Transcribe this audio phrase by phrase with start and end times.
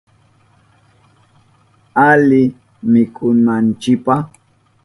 [2.07, 2.43] Ali
[2.91, 4.15] mikunanchipa.